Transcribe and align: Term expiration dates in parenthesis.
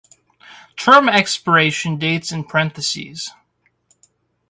Term 0.77 1.07
expiration 1.07 1.99
dates 1.99 2.31
in 2.31 2.43
parenthesis. 2.45 3.29